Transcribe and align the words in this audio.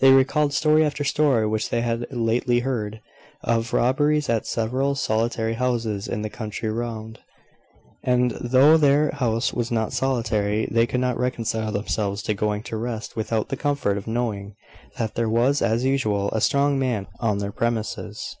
They 0.00 0.10
recalled 0.10 0.52
story 0.52 0.84
after 0.84 1.04
story, 1.04 1.46
which 1.46 1.70
they 1.70 1.80
had 1.80 2.04
lately 2.10 2.58
heard, 2.58 3.00
of 3.44 3.72
robberies 3.72 4.28
at 4.28 4.44
several 4.44 4.96
solitary 4.96 5.54
houses 5.54 6.08
in 6.08 6.22
the 6.22 6.28
country 6.28 6.68
round; 6.72 7.20
and, 8.02 8.32
though 8.32 8.76
their 8.76 9.12
house 9.12 9.52
was 9.52 9.70
not 9.70 9.92
solitary, 9.92 10.66
they 10.72 10.88
could 10.88 10.98
not 11.00 11.16
reconcile 11.20 11.70
themselves 11.70 12.20
to 12.24 12.34
going 12.34 12.64
to 12.64 12.76
rest 12.76 13.14
without 13.14 13.48
the 13.48 13.56
comfort 13.56 13.96
of 13.96 14.08
knowing 14.08 14.56
that 14.98 15.14
there 15.14 15.30
was, 15.30 15.62
as 15.62 15.84
usual, 15.84 16.30
a 16.32 16.40
strong 16.40 16.76
man 16.76 17.06
on 17.20 17.38
their 17.38 17.52
premises. 17.52 18.38